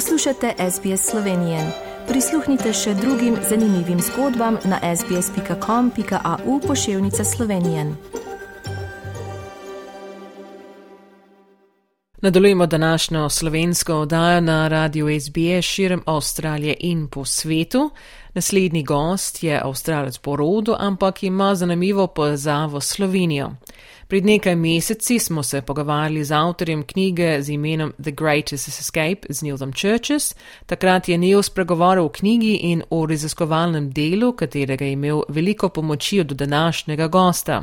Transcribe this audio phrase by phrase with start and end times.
[0.00, 1.72] Poslušate SBS Slovenije.
[2.08, 7.84] Prisluhnite še drugim zanimivim zgodbam na sbsp.com.au pošiljka Slovenije.
[12.22, 17.90] Nadaljujemo današnjo slovensko oddajo na radiju SBS širom Avstralije in po svetu.
[18.34, 23.50] Naslednji gost je avstralec po rodu, ampak ima zanimivo povezavo s Slovenijo.
[24.10, 29.42] Pred nekaj meseci smo se pogovarjali z avtorjem knjige z imenom The Greatest Escape z
[29.42, 30.34] Nilom Churches.
[30.66, 36.20] Takrat je Nil spregovoril o knjigi in o raziskovalnem delu, katerega je imel veliko pomoči
[36.20, 37.62] od današnjega gosta.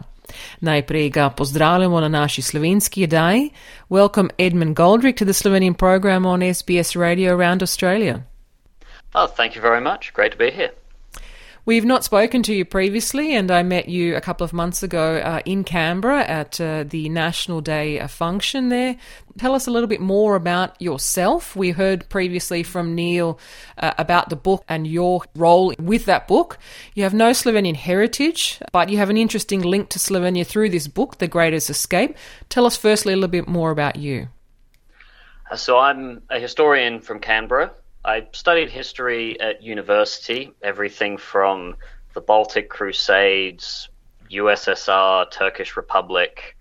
[0.60, 3.50] Najprej ga pozdravljamo na naši slovenski jedaji.
[3.90, 8.24] Welcome Edmund Goldrick to the Slovenian program on SBS Radio around Australia.
[9.14, 10.14] Oh, thank you very much.
[10.14, 10.77] Great to be here.
[11.68, 15.18] We've not spoken to you previously, and I met you a couple of months ago
[15.18, 18.96] uh, in Canberra at uh, the National Day function there.
[19.38, 21.58] Tell us a little bit more about yourself.
[21.58, 23.38] We heard previously from Neil
[23.80, 26.58] uh, about the book and your role with that book.
[26.96, 30.88] You have no Slovenian heritage, but you have an interesting link to Slovenia through this
[30.88, 32.16] book, The Greatest Escape.
[32.48, 34.30] Tell us firstly a little bit more about you.
[35.54, 37.74] So, I'm a historian from Canberra.
[38.08, 41.76] I studied history at university, everything from
[42.14, 43.90] the Baltic Crusades,
[44.32, 46.56] USSR, Turkish Republic,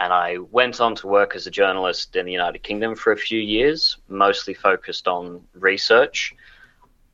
[0.00, 3.16] and I went on to work as a journalist in the United Kingdom for a
[3.16, 6.34] few years, mostly focused on research.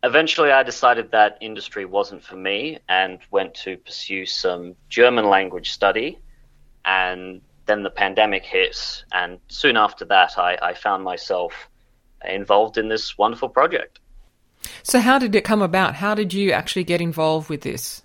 [0.03, 5.72] Eventually, I decided that industry wasn't for me and went to pursue some German language
[5.72, 6.19] study.
[6.86, 11.69] And then the pandemic hit, and soon after that, I, I found myself
[12.24, 14.00] involved in this wonderful project.
[14.83, 15.94] So, how did it come about?
[15.94, 18.02] How did you actually get involved with this?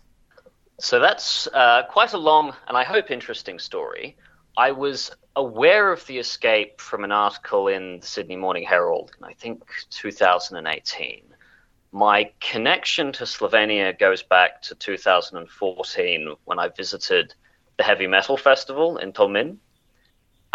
[0.79, 4.15] So, that's uh, quite a long and I hope interesting story.
[4.55, 9.25] I was aware of the escape from an article in the Sydney Morning Herald in,
[9.25, 11.23] I think, 2018.
[11.91, 17.33] My connection to Slovenia goes back to 2014 when I visited
[17.77, 19.57] the Heavy Metal Festival in Tolmin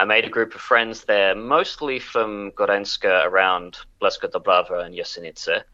[0.01, 5.65] I made a group of friends there, mostly from Gorenjska around Blejska Dobrava and Jesenice.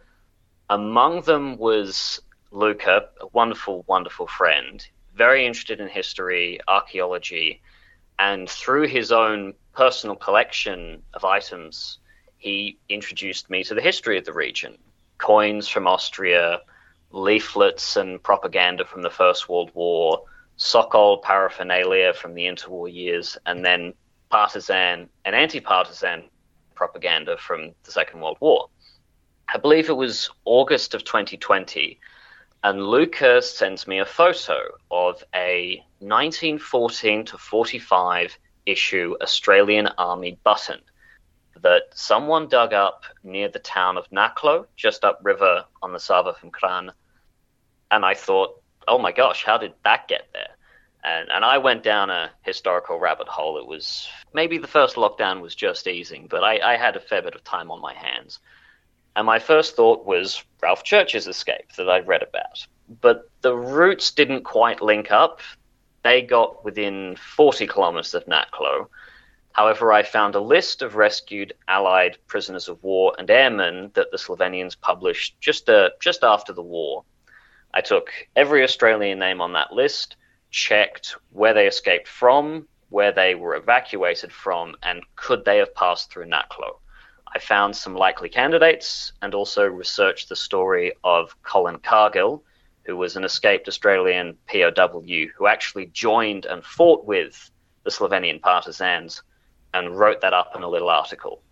[0.71, 7.61] Among them was Luca, a wonderful, wonderful friend, very interested in history, archaeology,
[8.19, 11.99] and through his own personal collection of items,
[12.39, 14.79] he introduced me to the history of the region.
[15.19, 16.61] Coins from Austria,
[17.11, 20.25] leaflets and propaganda from the First World War,
[20.57, 23.93] Sokol paraphernalia from the interwar years, and then
[24.35, 26.25] partisan and anti partisan
[26.75, 28.69] propaganda from the Second World War.
[29.49, 32.01] I believe it was August of 2020,
[32.65, 34.59] and Luca sends me a photo
[34.91, 38.37] of a 1914 to 45
[38.67, 40.81] issue Australian Army button
[41.63, 46.51] that someone dug up near the town of Naklo, just upriver on the Sava from
[46.51, 46.91] Kranj.
[47.93, 50.54] And I thought, oh my gosh, how did that get there?
[51.05, 53.59] And, and I went down a historical rabbit hole.
[53.59, 57.21] It was maybe the first lockdown was just easing, but I, I had a fair
[57.21, 58.41] bit of time on my hands.
[59.15, 62.67] And my first thought was Ralph Churches' escape that I'd read about.
[63.03, 65.41] But the routes didn't quite link up.
[66.03, 68.89] They got within 40 kilometers of Naklo.
[69.53, 74.19] However, I found a list of rescued Allied prisoners of war and airmen that the
[74.19, 77.05] Slovenians published just, uh, just after the war.
[77.75, 80.17] I took every Australian name on that list
[80.55, 86.11] checked where they escaped from, where they were evacuated from, and could they have passed
[86.11, 86.79] through Naklo.
[87.35, 92.45] I found some likely candidates and also researched the story of Colin Cargill,
[92.85, 95.03] who was an escaped Australian POW
[95.37, 97.51] who actually joined and fought with
[97.83, 99.23] the Slovenian partisans
[99.73, 101.43] and wrote that up in a little article.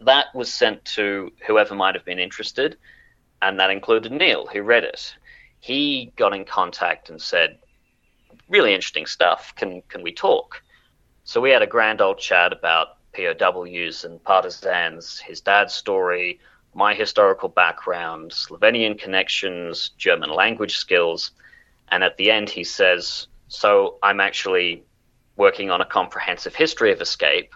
[0.00, 2.76] That was sent to whoever might have been interested,
[3.40, 5.14] and that included Neil, who read it.
[5.60, 7.58] He got in contact and said,
[8.48, 9.54] really interesting stuff.
[9.56, 10.62] Can can we talk?
[11.24, 16.38] So we had a grand old chat about POWs and partisans, his dad's story,
[16.74, 21.32] my historical background, Slovenian connections, German language skills,
[21.88, 24.84] and at the end he says, "So I'm actually
[25.36, 27.54] working on a comprehensive history of escape."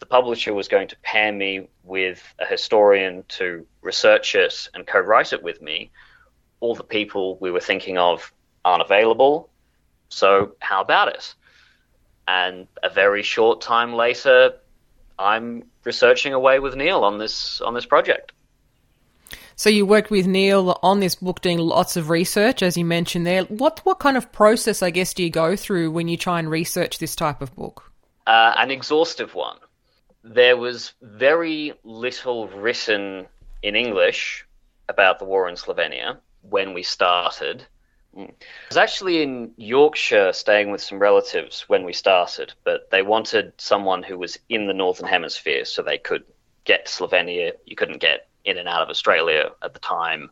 [0.00, 5.32] The publisher was going to pair me with a historian to research it and co-write
[5.32, 5.90] it with me.
[6.60, 8.32] All the people we were thinking of
[8.64, 9.50] aren't available
[10.08, 11.34] so how about it?
[12.26, 14.52] And a very short time later,
[15.18, 18.32] I'm researching away with Neil on this on this project.
[19.56, 23.26] So you worked with Neil on this book, doing lots of research, as you mentioned
[23.26, 23.42] there.
[23.44, 26.48] What what kind of process, I guess, do you go through when you try and
[26.50, 27.90] research this type of book?
[28.26, 29.56] Uh, an exhaustive one.
[30.22, 33.26] there was very little written
[33.62, 34.46] in English
[34.88, 37.66] about the war in Slovenia when we started.
[38.16, 38.28] I
[38.68, 44.02] was actually in Yorkshire staying with some relatives when we started, but they wanted someone
[44.02, 46.24] who was in the Northern Hemisphere so they could
[46.64, 47.52] get to Slovenia.
[47.64, 50.30] You couldn't get in and out of Australia at the time.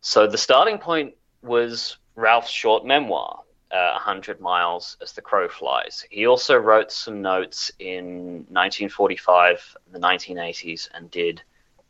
[0.00, 3.40] So the starting point was Ralph's short memoir,
[3.70, 6.04] uh, 100 Miles as the Crow Flies.
[6.10, 11.42] He also wrote some notes in 1945, the 1980s, and did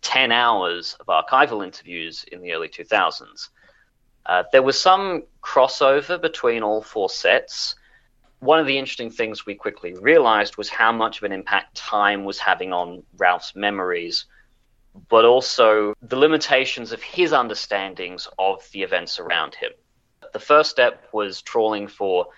[0.02, 3.48] 10 hours of archival interviews in the early 2000s.
[4.26, 7.74] Uh, there was some crossover between all four sets.
[8.40, 12.24] One of the interesting things we quickly realized was how much of an impact time
[12.24, 14.26] was having on Ralph's memories,
[15.08, 19.72] but also the limitations of his understandings of the events around him.
[20.32, 22.28] The first step was trawling for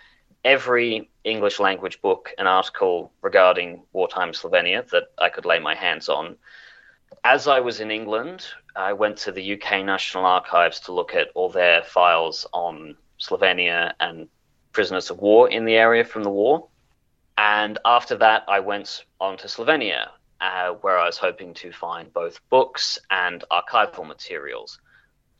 [0.45, 6.09] every English language book and article regarding wartime Slovenia that I could lay my hands
[6.09, 6.37] on
[7.25, 11.29] as I was in England, I went to the UK National Archives to look at
[11.35, 14.29] all their files on Slovenia and
[14.73, 16.69] prisoners of war in the area from the war.
[17.39, 20.11] And after that, I went on to Slovenia,
[20.41, 24.79] uh, where I was hoping to find both books and archival materials.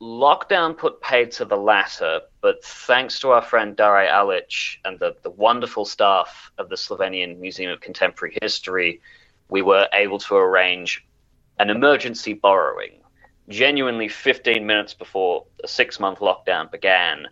[0.01, 5.17] Lockdown put paid to the latter, but thanks to our friend Dare Alic and the,
[5.23, 9.01] the wonderful staff of the Slovenian Museum of Contemporary History,
[9.49, 11.06] we were able to arrange
[11.59, 13.01] an emergency borrowing.
[13.49, 17.27] Genuinely, 15 minutes before a six month lockdown began,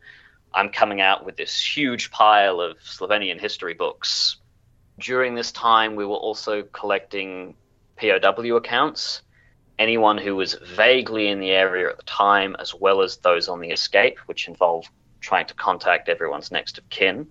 [0.54, 4.36] I'm coming out with this huge pile of Slovenian history books.
[4.98, 7.56] During this time, we were also collecting
[7.96, 9.22] POW accounts,
[9.78, 13.60] anyone who was vaguely in the area at the time, as well as those on
[13.60, 14.88] the escape, which involved
[15.20, 17.26] trying to contact everyone's next of kin.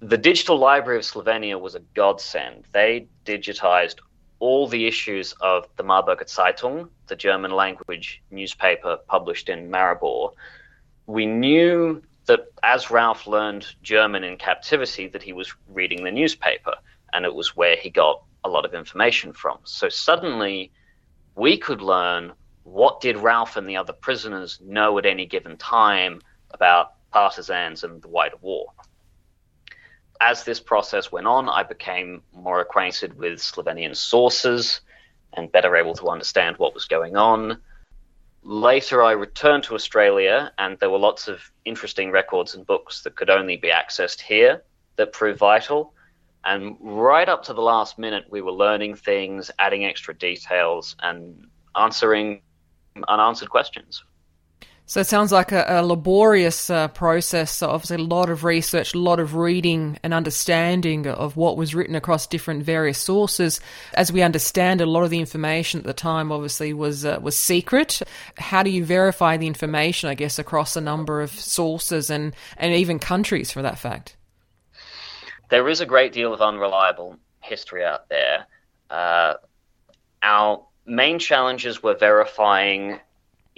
[0.00, 2.64] The Digital Library of Slovenia was a godsend.
[2.72, 3.98] They digitized
[4.40, 10.32] all the issues of the Marburger Zeitung, the German language newspaper published in Maribor,
[11.06, 16.74] we knew that as Ralph learned German in captivity, that he was reading the newspaper,
[17.12, 19.58] and it was where he got a lot of information from.
[19.64, 20.70] So suddenly,
[21.34, 22.32] we could learn
[22.64, 26.20] what did Ralph and the other prisoners know at any given time
[26.50, 28.66] about partisans and the wider war
[30.20, 34.80] as this process went on, I became more acquainted with Slovenian sources
[35.34, 37.60] and better able to understand what was going on.
[38.42, 43.14] Later, I returned to Australia, and there were lots of interesting records and books that
[43.14, 44.62] could only be accessed here
[44.96, 45.92] that proved vital.
[46.44, 51.46] And right up to the last minute, we were learning things, adding extra details, and
[51.76, 52.42] answering
[53.06, 54.02] unanswered questions.
[54.88, 57.50] So it sounds like a, a laborious uh, process.
[57.50, 61.74] So obviously, a lot of research, a lot of reading and understanding of what was
[61.74, 63.60] written across different various sources.
[63.92, 67.36] As we understand, a lot of the information at the time obviously was uh, was
[67.36, 68.00] secret.
[68.38, 70.08] How do you verify the information?
[70.08, 74.16] I guess across a number of sources and and even countries, for that fact.
[75.50, 78.46] There is a great deal of unreliable history out there.
[78.88, 79.34] Uh,
[80.22, 83.00] our main challenges were verifying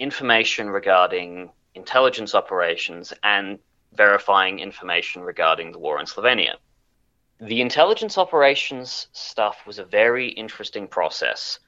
[0.01, 3.59] information regarding intelligence operations and
[3.93, 6.55] verifying information regarding the war in Slovenia.
[7.39, 11.59] The intelligence operations stuff was a very interesting process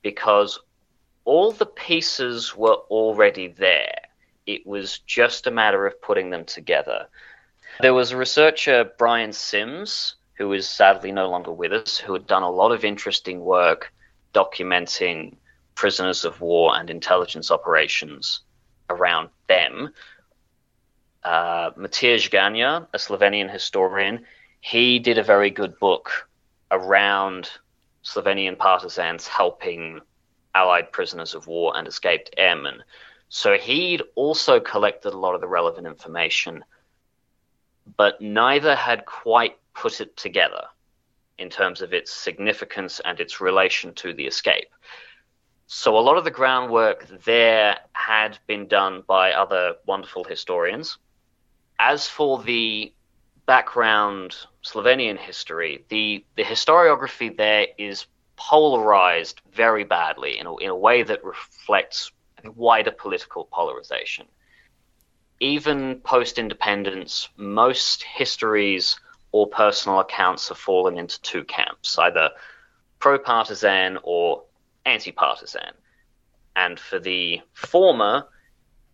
[0.00, 0.58] because
[1.26, 3.94] all the pieces were already there.
[4.46, 7.08] It was just a matter of putting them together.
[7.80, 12.26] There was a researcher, Brian Sims, who is sadly no longer with us, who had
[12.26, 13.92] done a lot of interesting work
[14.32, 15.36] documenting
[15.80, 18.40] prisoners of war and intelligence operations
[18.90, 19.88] around them.
[21.24, 24.26] Uh, Matej Ganja, a Slovenian historian,
[24.60, 26.28] he did a very good book
[26.70, 27.48] around
[28.04, 30.00] Slovenian partisans helping
[30.54, 32.82] Allied prisoners of war and escaped airmen.
[33.30, 36.62] So he'd also collected a lot of the relevant information,
[37.96, 40.64] but neither had quite put it together
[41.38, 44.68] in terms of its significance and its relation to the escape.
[45.82, 50.98] So a lot of the groundwork there had been done by other wonderful historians.
[51.78, 52.92] As for the
[53.46, 58.04] background Slovenian history, the, the historiography there is
[58.36, 62.12] polarized very badly in a, in a way that reflects
[62.44, 64.26] wider political polarization.
[65.40, 69.00] Even post independence, most histories
[69.32, 72.28] or personal accounts have fallen into two camps either
[72.98, 74.42] pro partisan or
[74.84, 75.72] anti partisan.
[76.56, 78.26] And for the former,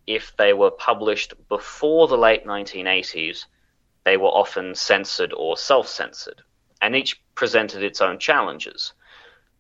[0.06, 3.46] if they were published before the late 1980s,
[4.04, 6.42] they were often censored or self censored.
[6.82, 8.92] and each presented its own challenges.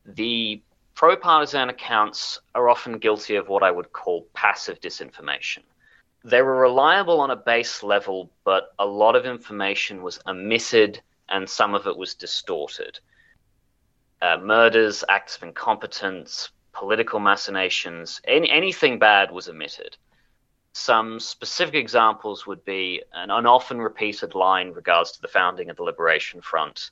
[0.04, 0.62] The
[0.94, 5.62] pro partisan accounts are often guilty of what I would call passive disinformation.
[6.24, 11.48] They were reliable on a base level, but a lot of information was omitted and
[11.48, 12.98] some of it was distorted.
[14.22, 19.96] Uh, murders, acts of incompetence, political machinations, any, anything bad was omitted.
[20.72, 25.76] Some specific examples would be an, often repeated line in regards to the founding of
[25.76, 26.90] the Liberation Front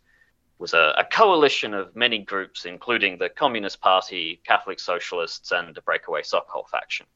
[0.59, 5.83] was a, a, coalition of many groups, including the Communist Party, Catholic Socialists, and the
[5.83, 7.07] breakaway Sokol faction.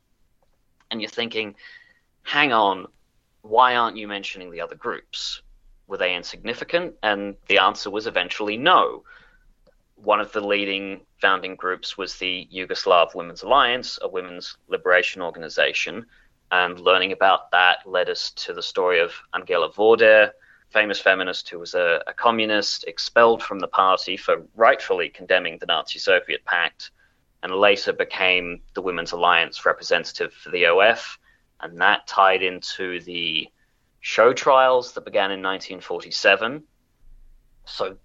[0.91, 1.55] And you're thinking,
[2.23, 2.87] hang on,
[3.43, 5.43] why aren't you mentioning the other groups?
[5.87, 6.95] Were they insignificant?
[7.03, 9.05] And the answer was eventually no
[10.03, 16.07] one of the leading founding groups was the Yugoslav Women's Alliance, a women's liberation organization.
[16.51, 20.31] And learning about that led us to the story of Angela Vode,
[20.71, 25.67] famous feminist who was a, a communist, expelled from the party for rightfully condemning the
[25.67, 26.91] Nazi Soviet pact,
[27.43, 31.19] and later became the Women's Alliance representative for the OF.
[31.61, 33.49] And that tied into the
[34.01, 36.63] show trials that began in 1947.
[37.67, 37.97] So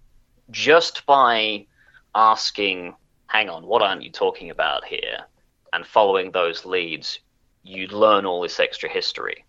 [0.50, 1.66] just by
[2.14, 2.94] asking,
[3.26, 5.24] hang on, what aren't you talking about here?
[5.72, 7.18] And following those leads,
[7.62, 9.44] you'd learn all this extra history.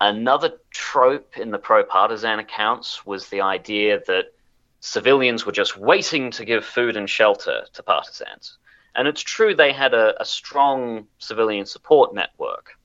[0.00, 4.32] Another trope in the pro partisan accounts was the idea that
[4.80, 8.58] civilians were just waiting to give food and shelter to partisans.
[8.94, 12.78] And it's true they had a, a strong civilian support network.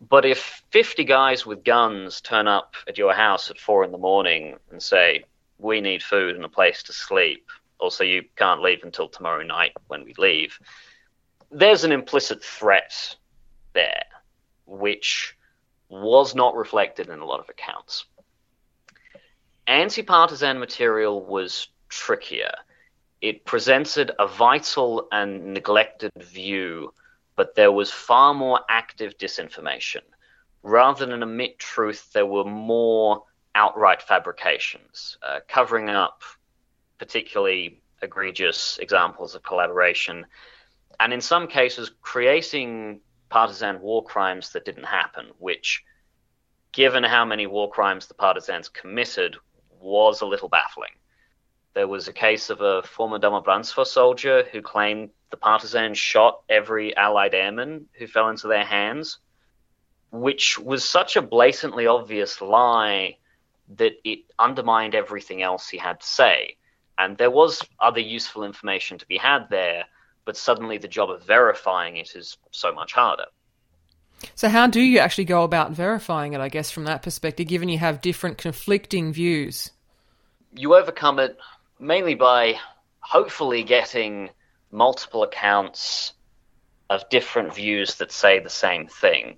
[0.00, 3.98] But if 50 guys with guns turn up at your house at four in the
[3.98, 5.24] morning and say,
[5.58, 9.72] we need food and a place to sleep, also you can't leave until tomorrow night
[9.88, 10.58] when we leave.
[11.50, 13.16] There's an implicit threat
[13.72, 14.04] there,
[14.66, 15.36] which
[15.88, 18.06] was not reflected in a lot of accounts.
[19.66, 22.52] Anti partisan material was trickier.
[23.20, 26.92] It presented a vital and neglected view,
[27.34, 30.02] but there was far more active disinformation.
[30.62, 36.22] Rather than omit truth, there were more outright fabrications, uh, covering up
[36.98, 40.26] particularly egregious examples of collaboration,
[41.00, 45.82] and in some cases, creating partisan war crimes that didn't happen, which,
[46.72, 49.36] given how many war crimes the partisans committed,
[49.80, 50.92] was a little baffling.
[51.74, 56.96] There was a case of a former Domobranstvo soldier who claimed the partisans shot every
[56.96, 59.18] Allied airman who fell into their hands,
[60.10, 63.18] which was such a blatantly obvious lie
[63.76, 66.56] that it undermined everything else he had to say.
[66.98, 69.84] And there was other useful information to be had there,
[70.24, 73.26] but suddenly the job of verifying it is so much harder.
[74.34, 77.68] So, how do you actually go about verifying it, I guess, from that perspective, given
[77.68, 79.70] you have different conflicting views?
[80.54, 81.36] You overcome it
[81.78, 82.54] mainly by
[83.00, 84.30] hopefully getting
[84.72, 86.14] multiple accounts
[86.88, 89.36] of different views that say the same thing.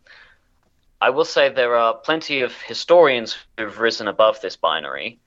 [1.01, 5.21] I will say there are plenty of historians who've risen above this binary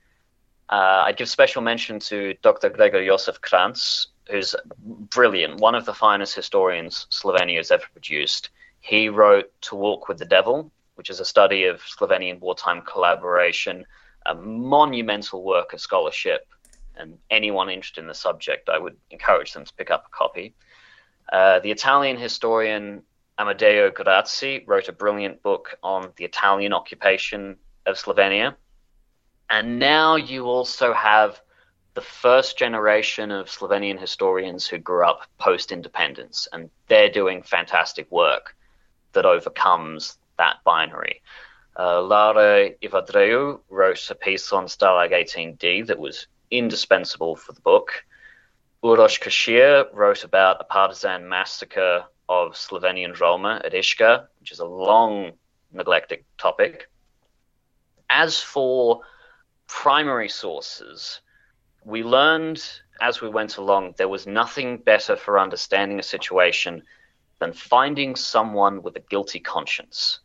[0.71, 2.69] uh, I'd give special mention to Dr.
[2.69, 8.49] Gregor Joseph Kranjc, who's brilliant, one of the finest historians Slovenia has ever produced.
[8.79, 13.85] He wrote To Walk with the Devil, which is a study of Slovenian wartime collaboration,
[14.25, 16.47] a monumental work of scholarship.
[16.95, 20.53] And anyone interested in the subject, I would encourage them to pick up a copy.
[21.31, 23.03] Uh, the Italian historian
[23.39, 28.55] Amedeo Guerrazzi wrote a brilliant book on the Italian occupation of Slovenia.
[29.51, 31.41] And now you also have
[31.93, 38.09] the first generation of Slovenian historians who grew up post independence, and they're doing fantastic
[38.09, 38.55] work
[39.11, 41.21] that overcomes that binary.
[41.77, 48.05] Uh, Lara Ivadreu wrote a piece on Stalag 18D that was indispensable for the book.
[48.81, 54.65] Uroš Košir wrote about a partisan massacre of Slovenian Roma at Iška, which is a
[54.65, 55.33] long
[55.73, 56.89] neglected topic.
[58.09, 59.01] As for
[59.71, 61.21] primary sources,
[61.85, 62.61] we learned
[63.01, 66.83] as we went along there was nothing better for understanding a situation
[67.39, 70.19] than finding someone with a guilty conscience.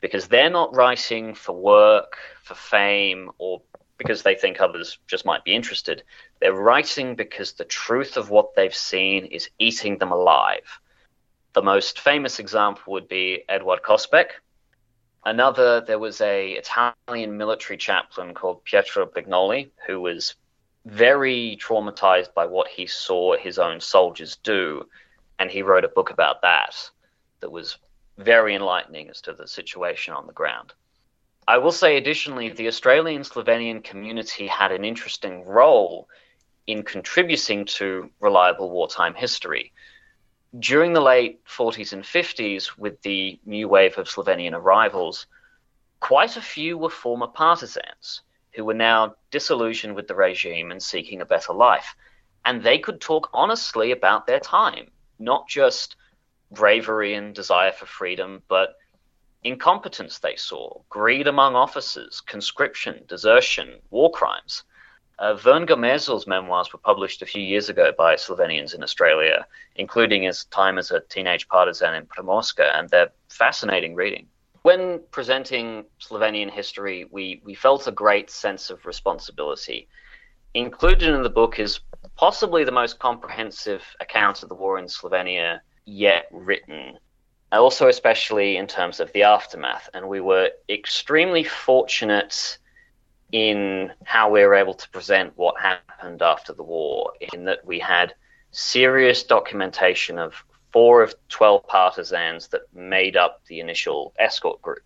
[0.00, 3.60] Because they're not writing for work, for fame, or
[3.98, 6.04] because they think others just might be interested.
[6.40, 10.80] They're writing because the truth of what they've seen is eating them alive.
[11.52, 14.28] The most famous example would be Edward Kocbek,
[15.26, 20.36] Another, there was a Italian military chaplain called Pietro Brignoli who was
[20.84, 24.88] very traumatized by what he saw his own soldiers do,
[25.40, 26.76] and he wrote a book about that
[27.40, 27.76] that was
[28.16, 30.72] very enlightening as to the situation on the ground.
[31.48, 36.08] I will say additionally, the Australian Slovenian community had an interesting role
[36.68, 39.72] in contributing to reliable wartime history.
[40.58, 45.26] During the late 40s and 50s, with the new wave of Slovenian arrivals,
[46.00, 48.22] quite a few were former partisans
[48.54, 51.94] who were now disillusioned with the regime and seeking a better life.
[52.44, 55.96] And they could talk honestly about their time, not just
[56.50, 58.76] bravery and desire for freedom, but
[59.44, 64.62] incompetence they saw, greed among officers, conscription, desertion, war crimes.
[65.18, 69.46] Uh, Vern Gomezel's memoirs were published a few years ago by Slovenians in Australia,
[69.76, 74.26] including his time as a teenage partisan in Primorska, and they're fascinating reading.
[74.62, 79.88] When presenting Slovenian history, we, we felt a great sense of responsibility.
[80.52, 81.80] Included in the book is
[82.16, 86.98] possibly the most comprehensive account of the war in Slovenia yet written
[87.52, 89.88] also especially in terms of the aftermath.
[89.94, 92.58] And we were extremely fortunate
[93.32, 97.78] in how we were able to present what happened after the war, in that we
[97.78, 98.14] had
[98.50, 100.34] serious documentation of
[100.72, 104.84] four of 12 partisans that made up the initial escort group.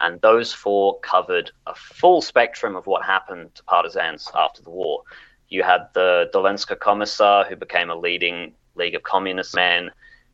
[0.00, 5.02] And those four covered a full spectrum of what happened to partisans after the war.
[5.48, 9.90] You had the Dolenjska Commissar, who became a leading League of Communist men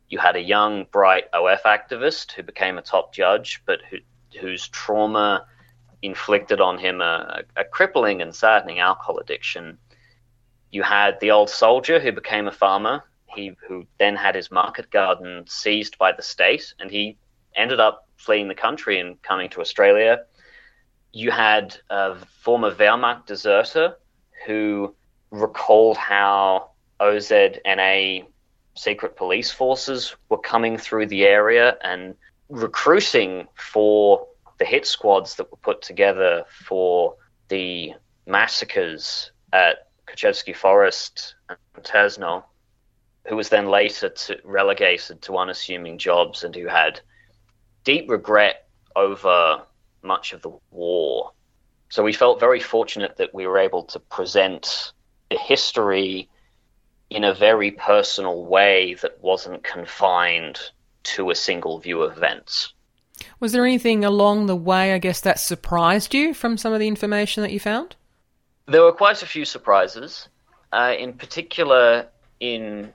[0.08, 3.98] you had a young, bright OF activist who became a top judge, but who,
[4.40, 5.46] whose trauma
[6.04, 9.78] inflicted on him a, a crippling and saddening alcohol addiction.
[10.70, 14.90] You had the old soldier who became a farmer, he who then had his market
[14.90, 17.16] garden seized by the state, and he
[17.56, 20.24] ended up fleeing the country and coming to Australia.
[21.12, 23.96] You had a former Wehrmacht deserter
[24.46, 24.94] who
[25.30, 26.70] recalled how
[27.00, 28.26] OZNA
[28.76, 32.14] secret police forces were coming through the area and
[32.48, 34.26] recruiting for
[34.58, 37.16] the hit squads that were put together for
[37.48, 37.92] the
[38.26, 42.44] massacres at Kochevsky Forest and Tezno,
[43.26, 47.00] who was then later to, relegated to unassuming jobs and who had
[47.84, 49.62] deep regret over
[50.02, 51.32] much of the war.
[51.88, 54.92] So we felt very fortunate that we were able to present
[55.30, 56.28] the history
[57.10, 60.58] in a very personal way that wasn't confined
[61.04, 62.73] to a single view of events.
[63.40, 66.88] Was there anything along the way, I guess, that surprised you from some of the
[66.88, 67.96] information that you found?
[68.66, 70.28] There were quite a few surprises.
[70.72, 72.08] Uh, in particular,
[72.40, 72.92] in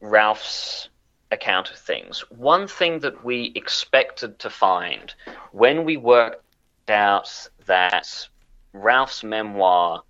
[0.00, 0.88] Ralph's
[1.30, 2.20] account of things.
[2.30, 5.14] One thing that we expected to find
[5.52, 6.44] when we worked
[6.88, 8.28] out that
[8.72, 10.02] Ralph's memoir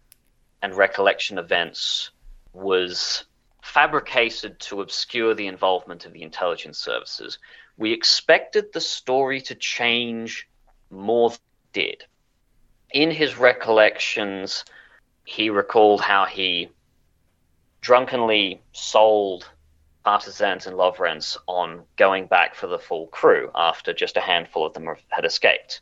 [0.62, 2.10] and recollection events
[2.52, 3.24] was
[3.62, 7.38] fabricated to obscure the involvement of the intelligence services.
[7.78, 10.48] We expected the story to change
[10.90, 12.04] more than it did.
[12.90, 14.64] In his recollections,
[15.24, 16.70] he recalled how he
[17.80, 19.48] drunkenly sold
[20.04, 24.74] partisans in Lovrenc on going back for the full crew after just a handful of
[24.74, 25.80] them had escaped.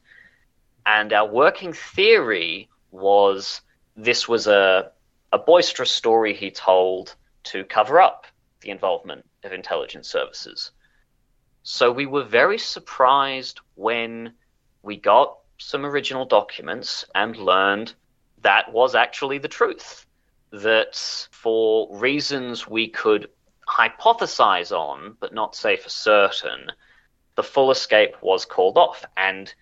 [0.84, 3.62] And our working theory was
[3.96, 4.90] this was a,
[5.32, 8.26] a boisterous story he told to cover up
[8.60, 10.72] the involvement of intelligence services.
[11.68, 14.34] So we were very surprised when
[14.82, 17.92] we got some original documents and learned
[18.42, 20.06] that was actually the truth.
[20.52, 20.94] That
[21.32, 23.30] for reasons we could
[23.68, 26.70] hypothesize on, but not say for certain,
[27.34, 29.04] the full escape was called off.
[29.16, 29.52] And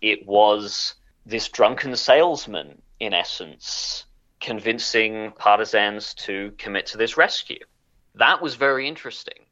[0.00, 4.04] it was this drunken salesman, in essence,
[4.40, 7.64] convincing partisans to commit to this rescue.
[8.16, 9.46] That was very interesting.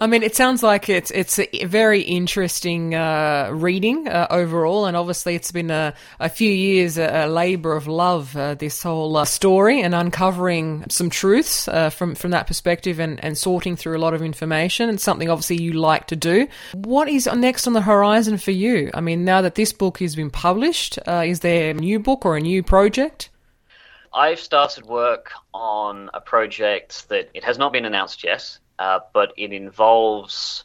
[0.00, 4.96] I mean, it sounds like it's it's a very interesting uh, reading uh, overall, and
[4.96, 8.36] obviously it's been a, a few years a, a labour of love.
[8.36, 13.22] Uh, this whole uh, story and uncovering some truths uh, from from that perspective, and,
[13.24, 14.88] and sorting through a lot of information.
[14.88, 16.46] It's something obviously you like to do.
[16.74, 18.92] What is next on the horizon for you?
[18.94, 22.24] I mean, now that this book has been published, uh, is there a new book
[22.24, 23.30] or a new project?
[24.14, 29.32] I've started work on a project that it has not been announced yet, uh, but
[29.36, 30.64] it involves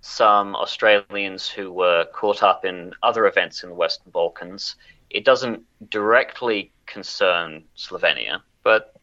[0.00, 4.74] some Australians who were caught up in other events in the Western Balkans.
[5.10, 8.94] It doesn't directly concern Slovenia, but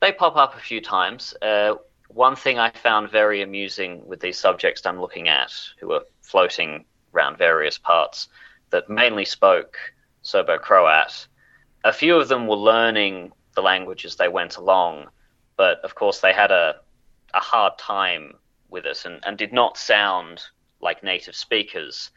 [0.00, 1.34] they pop up a few times.
[1.42, 1.74] Uh,
[2.08, 6.84] one thing I found very amusing with these subjects I'm looking at, who are floating
[7.14, 8.28] around various parts,
[8.70, 9.76] that mainly spoke
[10.22, 11.26] Serbo Croat,
[11.84, 15.08] a few of them were learning the language as they went along,
[15.56, 16.76] but of course they had a
[17.34, 18.34] a hard time
[18.68, 20.42] with us and, and did not sound
[20.80, 22.10] like native speakers.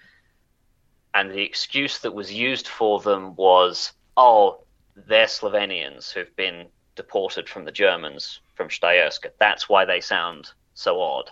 [1.14, 4.64] and the excuse that was used for them was, oh,
[4.96, 9.32] they're Slovenians who've been deported from the Germans from Štajerska.
[9.40, 11.32] That's why they sound so odd.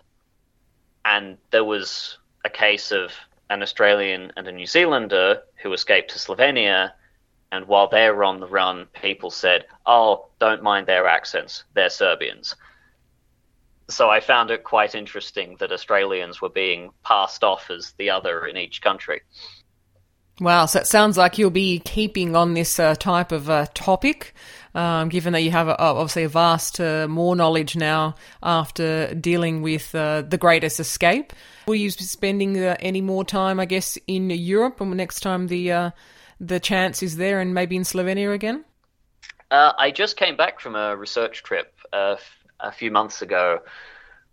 [1.06, 3.12] And there was a case of
[3.50, 6.94] an Australian and a New Zealander who escaped to Slovenia.
[7.52, 11.90] And while they were on the run, people said, Oh, don't mind their accents, they're
[11.90, 12.56] Serbians.
[13.92, 18.46] So I found it quite interesting that Australians were being passed off as the other
[18.46, 19.22] in each country.
[20.40, 24.34] Wow, so it sounds like you'll be keeping on this uh, type of uh, topic,
[24.74, 29.62] um, given that you have a, obviously a vast uh, more knowledge now after dealing
[29.62, 31.34] with uh, the Greatest Escape.
[31.68, 35.46] Will you be spending uh, any more time, I guess, in Europe, and next time
[35.46, 35.92] the uh,
[36.40, 38.66] the chance is there, and maybe in Slovenia again?
[39.52, 41.76] I just came back from a research trip
[42.62, 43.60] a few months ago,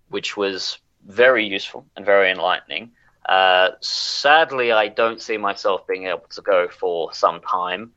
[0.09, 2.93] which was very useful and very enlightening.
[3.29, 7.93] Uh, sadly, I don't see myself being able to go for some time.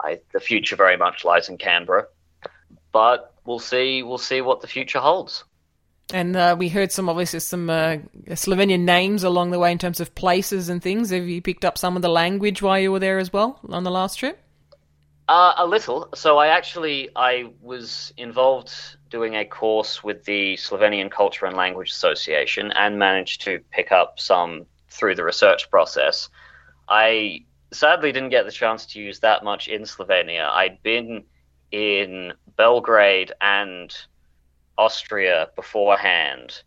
[0.00, 2.06] I, the future very much lies in Canberra,
[2.92, 4.04] but we'll see.
[4.04, 5.42] We'll see what the future holds.
[6.12, 10.00] And uh, we heard some obviously some uh, Slovenian names along the way in terms
[10.00, 11.10] of places and things.
[11.10, 13.84] Have you picked up some of the language while you were there as well on
[13.84, 14.40] the last trip?
[15.28, 16.08] Uh, a little.
[16.14, 18.72] So I actually I was involved
[19.10, 24.20] doing a course with the Slovenian Culture and Language Association and managed to pick up
[24.20, 26.28] some through the research process.
[26.88, 30.48] I sadly didn't get the chance to use that much in Slovenia.
[30.50, 31.24] I'd been
[31.70, 33.94] in Belgrade and
[34.76, 36.62] Austria beforehand.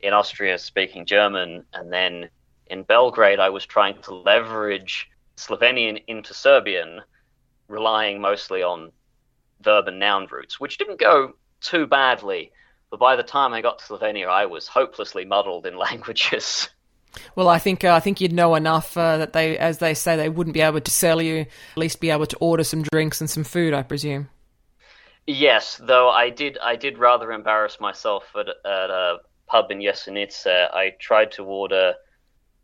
[0.00, 2.28] In Austria, speaking German, and then
[2.66, 7.00] in Belgrade, I was trying to leverage Slovenian into Serbian,
[7.68, 8.92] relying mostly on
[9.62, 11.34] verb and noun roots, which didn't go
[11.66, 12.52] too badly.
[12.90, 16.68] But by the time I got to Slovenia, I was hopelessly muddled in languages.
[17.34, 20.16] Well, I think uh, I think you'd know enough uh, that they, as they say,
[20.16, 21.40] they wouldn't be able to sell you.
[21.40, 24.28] At least be able to order some drinks and some food, I presume.
[25.26, 30.46] Yes, though I did I did rather embarrass myself at, at a pub in Jesenice.
[30.46, 31.94] I tried to order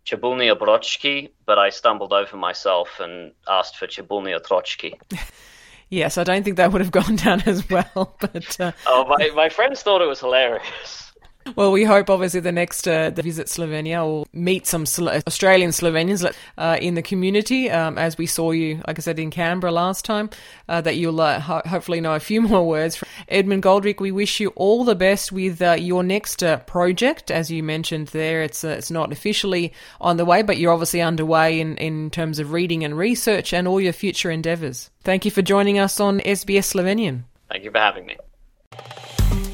[0.04, 4.92] čebulni obročki, but I stumbled over myself and asked for čebulni otročki.
[5.92, 8.16] Yes, I don't think that would have gone down as well.
[8.18, 8.72] But uh...
[8.86, 11.01] oh, my my friends thought it was hilarious.
[11.56, 16.32] Well, we hope obviously the next uh, the visit Slovenia will meet some Australian Slovenians
[16.56, 17.70] uh, in the community.
[17.70, 20.30] Um, as we saw you, like I said, in Canberra last time,
[20.68, 22.96] uh, that you'll uh, ho- hopefully know a few more words.
[22.96, 27.30] From Edmund Goldrick, we wish you all the best with uh, your next uh, project.
[27.30, 31.60] As you mentioned there, it's it's not officially on the way, but you're obviously underway
[31.60, 34.90] in, in terms of reading and research and all your future endeavours.
[35.02, 37.24] Thank you for joining us on SBS Slovenian.
[37.50, 38.16] Thank you for having me.